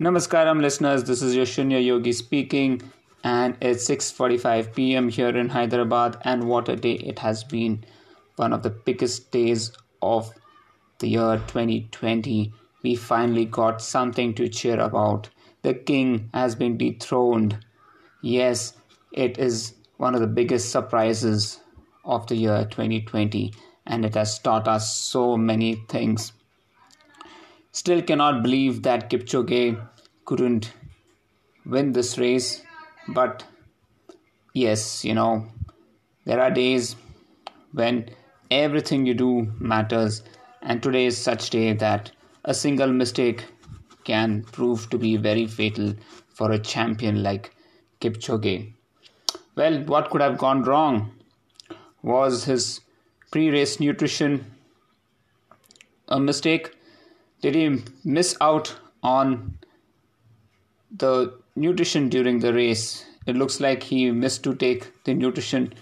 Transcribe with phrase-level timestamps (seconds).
[0.00, 2.82] Namaskaram listeners, this is your Shunya Yogi speaking
[3.22, 5.08] and it's 6:45 p.m.
[5.08, 7.84] here in Hyderabad and what a day it has been.
[8.34, 9.70] One of the biggest days
[10.02, 10.32] of
[10.98, 12.52] the year 2020.
[12.82, 15.30] We finally got something to cheer about.
[15.62, 17.64] The king has been dethroned.
[18.20, 18.76] Yes,
[19.12, 21.60] it is one of the biggest surprises
[22.04, 23.54] of the year 2020
[23.86, 26.32] and it has taught us so many things.
[27.74, 29.84] Still cannot believe that Kipchoge
[30.24, 30.72] couldn't
[31.66, 32.62] win this race,
[33.08, 33.42] but
[34.52, 35.48] yes, you know,
[36.24, 36.94] there are days
[37.72, 38.10] when
[38.48, 40.22] everything you do matters,
[40.62, 42.12] and today is such day that
[42.44, 43.44] a single mistake
[44.04, 45.94] can prove to be very fatal
[46.28, 47.56] for a champion like
[48.00, 48.72] Kipchoge.
[49.56, 51.10] Well, what could have gone wrong?
[52.02, 52.82] Was his
[53.32, 54.54] pre race nutrition
[56.06, 56.70] a mistake?
[57.44, 59.58] Did he miss out on
[60.90, 63.04] the nutrition during the race?
[63.26, 65.74] It looks like he missed to take the nutrition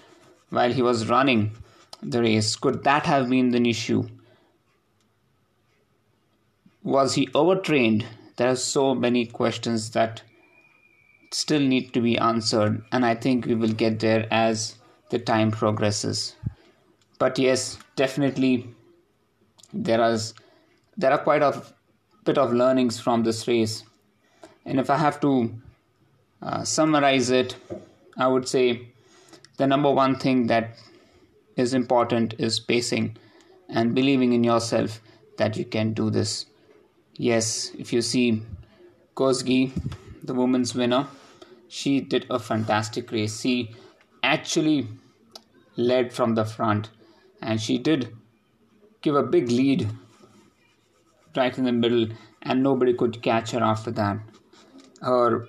[0.50, 1.52] while he was running
[2.02, 2.56] the race.
[2.56, 4.08] Could that have been the issue?
[6.82, 8.04] Was he overtrained?
[8.36, 10.22] There are so many questions that
[11.30, 14.78] still need to be answered, and I think we will get there as
[15.10, 16.34] the time progresses
[17.22, 18.52] but yes definitely
[19.72, 20.34] there is
[21.03, 21.61] there are quite a
[22.25, 23.83] bit of learnings from this race.
[24.64, 25.31] And if i have to
[26.41, 27.56] uh, summarize it
[28.25, 28.64] i would say
[29.56, 30.77] the number one thing that
[31.64, 33.09] is important is pacing
[33.69, 35.00] and believing in yourself
[35.39, 36.47] that you can do this.
[37.31, 38.42] Yes if you see
[39.16, 39.62] Kosgei
[40.22, 41.03] the women's winner
[41.69, 43.41] she did a fantastic race.
[43.41, 43.75] She
[44.22, 44.87] actually
[45.77, 46.91] led from the front
[47.41, 48.09] and she did
[49.00, 49.89] give a big lead
[51.36, 52.06] right in the middle,
[52.42, 54.19] and nobody could catch her after that.
[55.00, 55.48] Her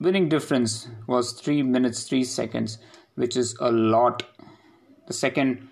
[0.00, 2.78] winning difference was 3 minutes 3 seconds,
[3.14, 4.22] which is a lot.
[5.06, 5.68] The second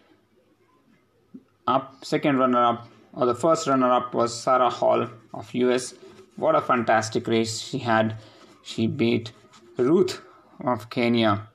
[1.66, 5.94] up, second runner up, or the first runner up was Sarah Hall of US.
[6.36, 8.16] What a fantastic race she had.
[8.62, 9.32] She beat
[9.76, 10.20] Ruth
[10.64, 11.48] of Kenya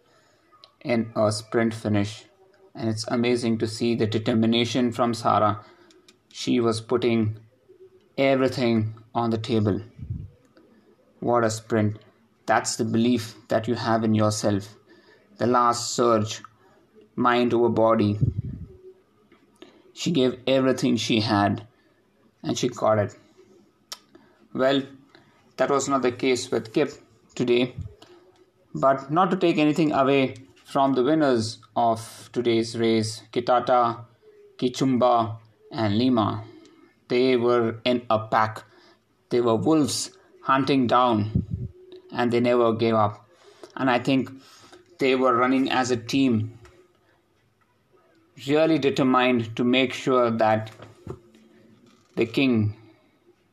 [0.81, 2.25] in a sprint finish
[2.75, 5.63] and it's amazing to see the determination from Sarah.
[6.31, 7.37] She was putting
[8.19, 9.81] everything on the table.
[11.21, 11.99] What a sprint!
[12.45, 14.75] That's the belief that you have in yourself.
[15.37, 16.41] The last surge,
[17.15, 18.19] mind over body.
[19.93, 21.65] She gave everything she had
[22.43, 23.15] and she got it.
[24.53, 24.83] Well,
[25.55, 26.91] that was not the case with Kip
[27.35, 27.75] today.
[28.75, 34.05] But not to take anything away from the winners of today's race, Kitata,
[34.57, 35.37] Kipchumba,
[35.71, 36.48] and Lemma.
[37.09, 38.63] They were in a pack.
[39.29, 40.11] They were wolves
[40.43, 41.45] hunting down,
[42.11, 43.25] and they never gave up.
[43.75, 44.31] And I think
[44.99, 46.57] they were running as a team,
[48.47, 50.71] really determined to make sure that
[52.15, 52.75] the king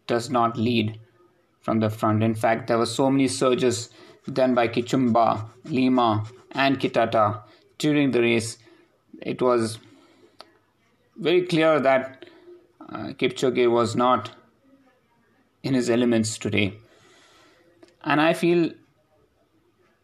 [0.06, 1.00] does not lead
[1.60, 2.22] from the front.
[2.22, 3.90] In fact, there were so many surges
[4.32, 7.42] done by Kipchumba, Lemma, and Kitata
[7.78, 8.58] during the race,
[9.22, 9.78] it was
[11.16, 12.25] very clear that
[12.88, 14.30] uh, Kipchoge was not
[15.62, 16.78] in his elements today.
[18.04, 18.70] And I feel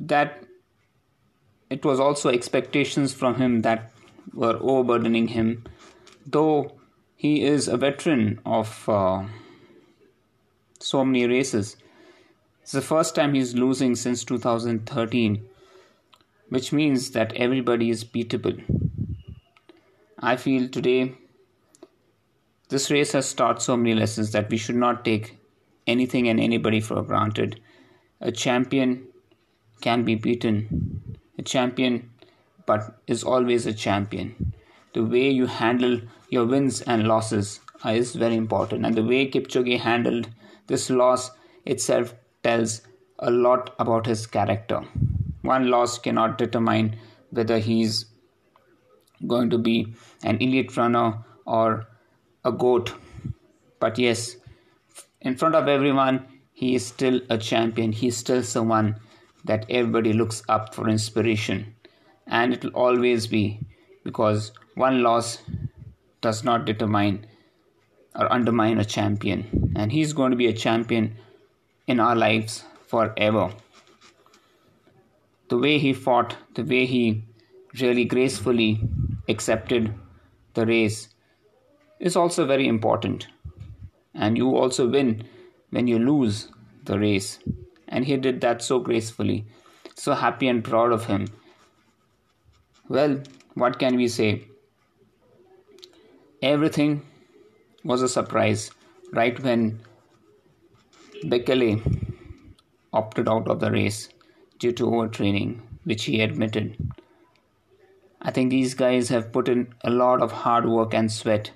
[0.00, 0.44] that
[1.70, 3.92] it was also expectations from him that
[4.34, 5.64] were overburdening him,
[6.26, 6.72] though
[7.16, 9.24] he is a veteran of uh,
[10.80, 11.76] so many races.
[12.62, 15.48] It's the first time he's losing since 2013
[16.52, 18.62] which means that everybody is beatable.
[20.18, 21.14] I feel today
[22.72, 25.38] this race has taught so many lessons that we should not take
[25.86, 27.60] anything and anybody for granted.
[28.20, 29.06] A champion
[29.80, 31.18] can be beaten.
[31.38, 32.10] A champion,
[32.66, 34.54] but is always a champion.
[34.94, 36.00] The way you handle
[36.30, 40.28] your wins and losses is very important, and the way Kipchoge handled
[40.66, 41.30] this loss
[41.64, 42.82] itself tells
[43.18, 44.82] a lot about his character
[45.42, 46.96] one loss cannot determine
[47.30, 48.06] whether he's
[49.26, 49.94] going to be
[50.24, 51.86] an elite runner or
[52.44, 52.94] a goat.
[53.80, 54.36] But yes,
[55.20, 57.92] in front of everyone, he is still a champion.
[57.92, 58.96] He's still someone
[59.44, 61.74] that everybody looks up for inspiration.
[62.26, 63.60] And it will always be
[64.04, 65.38] because one loss
[66.20, 67.26] does not determine
[68.14, 69.72] or undermine a champion.
[69.76, 71.16] And he's going to be a champion
[71.86, 73.52] in our lives forever
[75.52, 77.22] the way he fought, the way he
[77.78, 78.80] really gracefully
[79.28, 79.92] accepted
[80.54, 81.08] the race
[82.02, 83.28] is also very important.
[84.12, 85.24] And you also win
[85.70, 86.48] when you lose.
[86.84, 87.38] the race.
[87.86, 89.34] And he did that so gracefully.
[89.94, 91.28] So happy and proud of him.
[92.88, 93.22] Well,
[93.54, 94.48] what can we say?
[96.42, 97.02] Everything
[97.84, 98.72] was a surprise
[99.12, 99.80] right when
[101.24, 101.72] Bekele
[102.92, 104.08] opted out of the race
[104.58, 106.76] due to overtraining, which he admitted.
[108.20, 111.52] I think these guys have put in a lot of hard work and sweat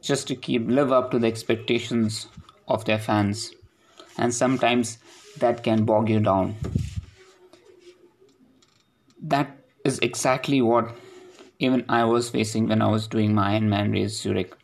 [0.00, 2.26] just to keep live up to the expectations
[2.68, 3.52] of their fans.
[4.16, 4.98] And sometimes
[5.38, 6.56] that can bog you down.
[9.22, 10.96] That is exactly what
[11.58, 14.54] even I was facing when I was doing my Ironman race Zurich.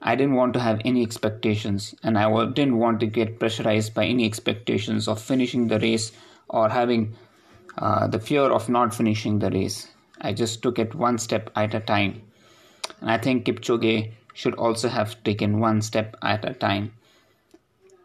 [0.00, 4.04] I didn't want to have any expectations, and I didn't want to get pressurized by
[4.04, 6.12] any expectations of finishing the race
[6.48, 7.16] or having
[7.78, 9.88] uh, the fear of not finishing the race.
[10.20, 12.22] I just took it one step at a time.
[13.00, 16.92] And I think Kipchoge should also have taken one step at a time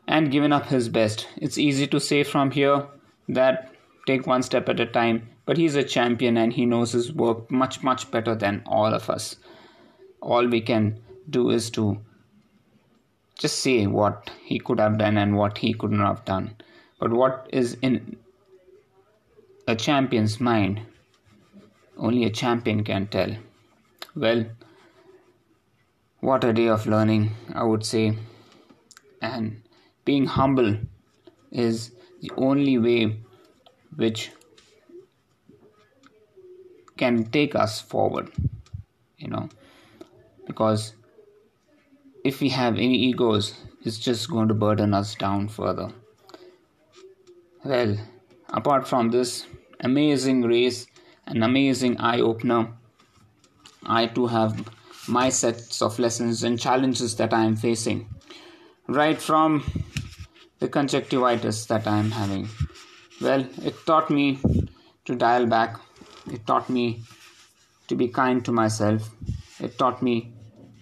[0.08, 1.28] and given up his best.
[1.38, 2.88] It's easy to say from here
[3.30, 3.72] that
[4.08, 7.50] take one step at a time, but he's a champion and he knows his work
[7.52, 9.36] much, much better than all of us.
[10.22, 11.00] All we can
[11.30, 12.00] do is to
[13.38, 16.56] just say what he could have done and what he couldn't have done.
[17.00, 18.18] But what is in
[19.68, 20.82] a champion's mind,
[21.98, 23.36] only a champion can tell.
[24.16, 24.46] Well,
[26.20, 28.18] what a day of learning, I would say.
[29.22, 29.62] And
[30.06, 30.78] being humble
[31.52, 33.20] is the only way
[33.96, 34.32] which
[36.98, 38.32] can take us forward,
[39.18, 39.50] you know,
[40.46, 40.94] because
[42.24, 43.54] if we have any egos,
[43.86, 45.90] it's just going to burden us down further.
[47.64, 47.98] Well,
[48.50, 49.46] apart from this
[49.80, 50.88] amazing race,
[51.26, 52.74] an amazing eye opener,
[53.86, 54.70] I too have
[55.10, 58.08] my sets of lessons and challenges that I am facing,
[58.88, 59.64] right from
[60.60, 62.48] the conjunctivitis that I am having.
[63.20, 64.40] Well, it taught me
[65.06, 65.80] to dial back,
[66.32, 67.02] it taught me
[67.88, 69.10] to be kind to myself,
[69.60, 70.32] it taught me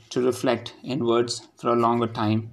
[0.10, 2.52] to reflect inwards for a longer time.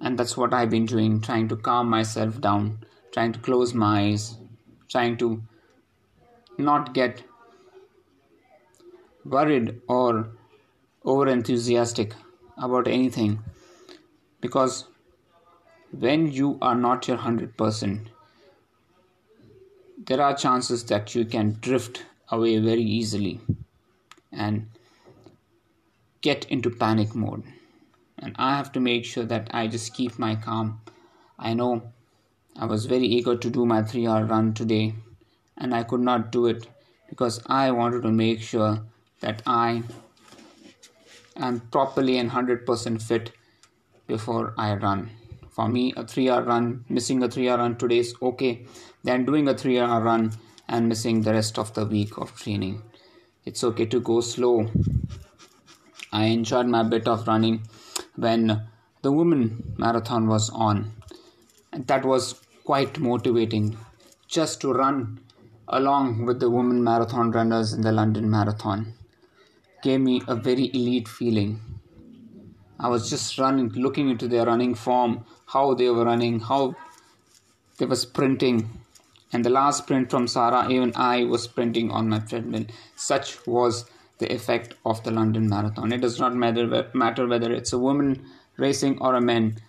[0.00, 4.00] And that's what I've been doing, trying to calm myself down, trying to close my
[4.00, 4.36] eyes,
[4.88, 5.42] trying to
[6.58, 7.22] not get
[9.24, 10.30] worried or
[11.04, 12.14] over enthusiastic
[12.56, 13.42] about anything.
[14.40, 14.84] Because
[15.90, 18.08] when you are not your 100%
[20.06, 23.40] there are chances that you can drift away very easily
[24.32, 24.68] and
[26.20, 27.42] get into panic mode.
[28.18, 30.80] And i have to make sure that i just keep my calm.
[31.38, 31.92] I know
[32.56, 34.94] i was very eager to do my 3 hour run today
[35.56, 36.66] and i could not do it
[37.08, 38.82] because i wanted to make sure
[39.24, 39.82] that I
[41.36, 43.32] am properly and 100% fit
[44.06, 45.10] before I run.
[45.50, 48.66] For me, a three hour run, missing a three hour run today is okay
[49.02, 50.32] than doing a three hour run
[50.68, 52.82] and missing the rest of the week of training.
[53.46, 54.70] It's okay to go slow.
[56.12, 57.62] I enjoyed my bit of running
[58.16, 58.68] when
[59.02, 60.92] the women marathon was on.
[61.72, 63.76] And that was quite motivating
[64.28, 65.20] just to run
[65.68, 68.94] along with the women marathon runners in the London Marathon
[69.84, 71.60] gave me a very elite feeling.
[72.80, 76.74] I was just running, looking into their running form, how they were running, how
[77.78, 78.70] they were sprinting.
[79.32, 82.64] And the last sprint from Sarah, even I was sprinting on my treadmill.
[82.96, 83.84] Such was
[84.18, 85.92] the effect of the London Marathon.
[85.92, 88.24] It does not matter, matter whether it's a woman
[88.56, 89.60] racing or a man.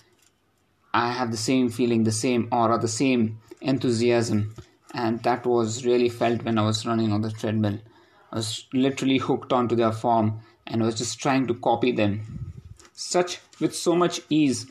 [0.94, 4.56] I have the same feeling, the same aura, the same enthusiasm.
[4.94, 7.80] And that was really felt when I was running on the treadmill.
[8.36, 12.51] I was literally hooked onto their form and was just trying to copy them.
[12.92, 14.70] Such with so much ease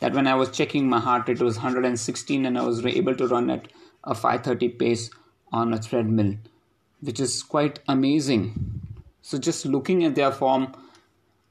[0.00, 3.14] that when I was checking my heart rate it was 116 and I was able
[3.14, 3.68] to run at
[4.04, 5.08] a 530 pace
[5.52, 6.34] on a treadmill,
[7.00, 8.82] which is quite amazing.
[9.22, 10.74] So just looking at their form,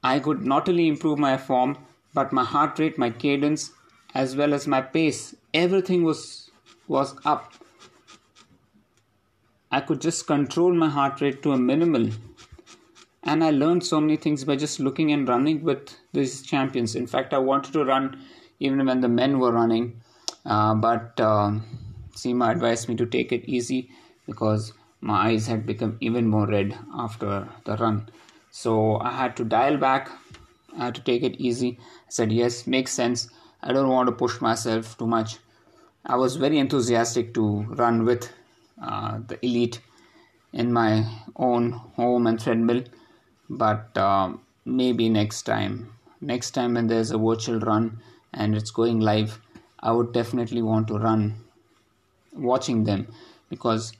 [0.04, 1.76] I could not only improve my form,
[2.14, 3.72] but my heart rate, my cadence,
[4.14, 6.52] as well as my pace, everything was
[6.86, 7.52] was up
[9.70, 12.10] I could just control my heart rate to a minimal.
[13.22, 16.94] And I learned so many things by just looking and running with these champions.
[16.94, 18.18] In fact, I wanted to run
[18.60, 20.00] even when the men were running.
[20.46, 21.52] Uh, but uh,
[22.14, 23.90] Seema advised me to take it easy
[24.26, 28.08] because my eyes had become even more red after the run.
[28.50, 30.10] So I had to dial back.
[30.76, 31.78] I had to take it easy.
[31.80, 33.28] I said, Yes, makes sense.
[33.62, 35.38] I don't want to push myself too much.
[36.06, 38.32] I was very enthusiastic to run with
[38.82, 39.80] uh, the elite
[40.52, 41.04] in my
[41.36, 42.82] own home and treadmill
[43.50, 44.32] but uh,
[44.64, 48.00] maybe next time next time when there's a virtual run
[48.32, 49.40] and it's going live,
[49.80, 51.44] I would definitely want to run
[52.32, 53.08] watching them
[53.48, 53.92] because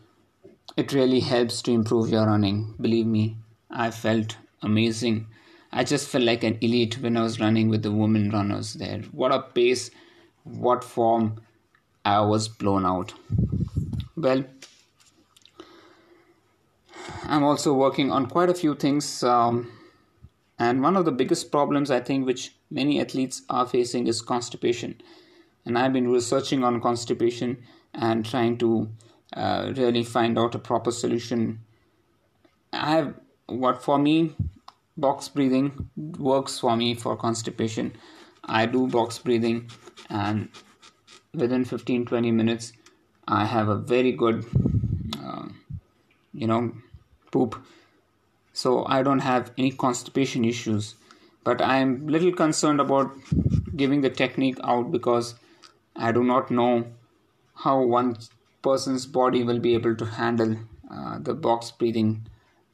[0.76, 2.74] it really helps to improve your running.
[2.80, 3.36] Believe me,
[3.70, 5.26] I felt amazing.
[5.72, 9.02] I just felt like an elite when I was running with the women runners there.
[9.12, 9.90] What a pace,
[10.44, 11.40] what form.
[12.04, 13.12] I was blown out.
[14.18, 14.44] Well,
[17.24, 19.22] I'm also working on quite a few things.
[19.22, 19.70] Um,
[20.58, 25.00] and one of the biggest problems I think which many athletes are facing is constipation.
[25.64, 27.62] And I've been researching on constipation
[27.94, 28.88] and trying to
[29.36, 31.60] uh, really find out a proper solution.
[32.72, 33.14] I have
[33.46, 34.34] what for me,
[34.96, 37.94] box breathing works for me for constipation.
[38.44, 39.70] I do box breathing,
[40.08, 40.48] and
[41.34, 42.72] within 15 20 minutes,
[43.28, 44.46] I have a very good,
[45.22, 45.48] uh,
[46.32, 46.72] you know,
[47.30, 47.62] poop.
[48.54, 50.94] So I don't have any constipation issues.
[51.44, 53.12] But I am little concerned about
[53.76, 55.34] giving the technique out because
[55.94, 56.86] I do not know
[57.54, 58.16] how one
[58.62, 60.56] person's body will be able to handle
[60.90, 62.26] uh, the box breathing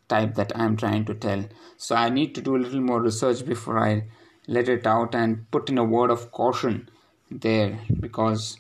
[0.09, 1.45] type that I'm trying to tell.
[1.77, 4.05] So I need to do a little more research before I
[4.47, 6.89] let it out and put in a word of caution
[7.31, 8.59] there because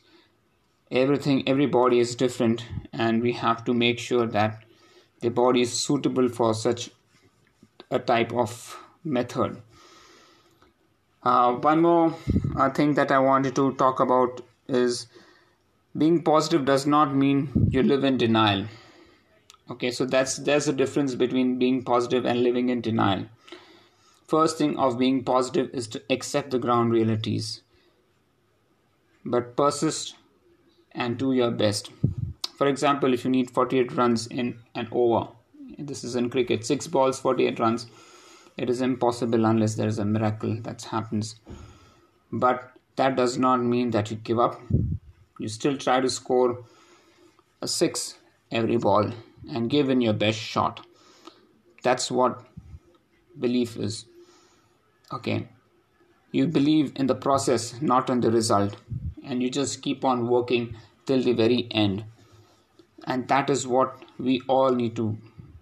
[0.94, 4.62] everything everybody is different and we have to make sure that
[5.20, 6.90] the body is suitable for such
[7.90, 9.60] a type of method.
[11.22, 12.14] Uh, one more
[12.56, 15.06] uh, thing that I wanted to talk about is
[15.96, 18.66] being positive does not mean you live in denial.
[19.70, 23.26] Okay so that's there's a difference between being positive and living in denial.
[24.28, 27.62] First thing of being positive is to accept the ground realities.
[29.24, 30.14] But persist
[30.94, 31.90] and do your best
[32.56, 35.28] for example if you need 48 runs in an over
[35.78, 37.86] this is in cricket 6 balls 48 runs
[38.56, 41.36] it is impossible unless there is a miracle that happens
[42.30, 44.60] but that does not mean that you give up
[45.38, 46.64] you still try to score
[47.60, 48.18] a six
[48.52, 49.10] every ball
[49.50, 50.86] and give in your best shot.
[51.82, 52.44] That's what
[53.38, 54.06] belief is.
[55.12, 55.48] Okay.
[56.32, 58.76] You believe in the process, not in the result.
[59.24, 60.76] And you just keep on working
[61.06, 62.04] till the very end.
[63.04, 65.16] And that is what we all need to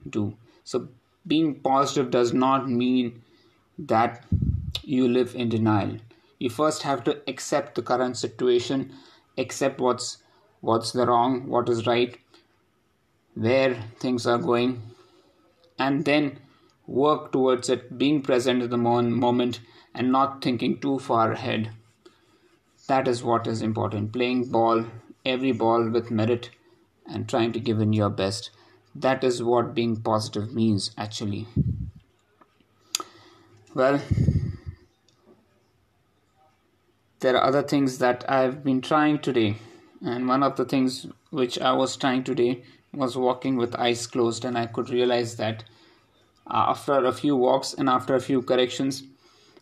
[0.08, 0.36] do.
[0.64, 0.88] So,
[1.26, 3.22] being positive does not mean
[3.78, 4.24] that
[4.82, 5.98] you live in denial.
[6.38, 8.92] You first have to accept the current situation
[9.38, 10.18] accept what's
[10.60, 12.18] what's the wrong what is right
[13.34, 14.82] where things are going
[15.78, 16.38] and then
[16.86, 19.60] work towards it being present in the moment
[19.94, 21.70] and not thinking too far ahead
[22.92, 24.12] that is what is important.
[24.12, 24.84] Playing ball
[25.24, 26.50] every ball with merit
[27.06, 28.50] and trying to give in your best.
[28.94, 31.46] That is what being positive means actually.
[33.74, 34.00] Well
[37.22, 39.56] there are other things that I've been trying today.
[40.04, 44.44] And one of the things which I was trying today was walking with eyes closed,
[44.44, 45.62] and I could realize that
[46.46, 49.04] uh, after a few walks and after a few corrections,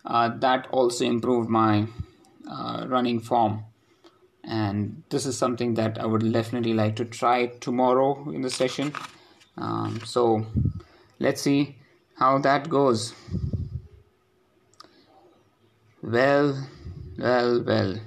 [0.07, 1.87] uh, that also improved my
[2.51, 3.65] uh, running form.
[4.43, 8.93] And this is something that I would definitely like to try tomorrow in the session.
[9.57, 10.47] Um, so
[11.19, 11.77] let's see
[12.17, 13.15] how that goes.
[16.03, 16.67] Well,
[17.19, 18.01] well, well,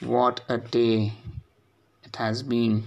[0.00, 1.12] what a day
[2.04, 2.84] it has been,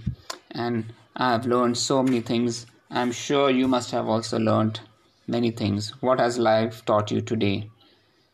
[0.52, 2.66] and I have learned so many things.
[2.90, 4.80] I'm sure you must have also learned
[5.26, 5.90] many things.
[6.00, 7.70] What has life taught you today?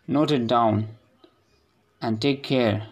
[0.07, 0.89] Note it down
[2.05, 2.87] and take care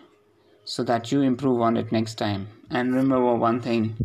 [0.65, 2.49] so that you improve on it next time.
[2.71, 3.97] And remember one thing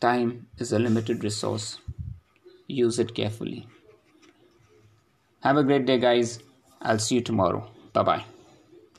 [0.00, 1.78] time is a limited resource,
[2.66, 3.68] use it carefully.
[5.42, 6.40] Have a great day, guys.
[6.82, 7.70] I'll see you tomorrow.
[7.92, 8.35] Bye bye.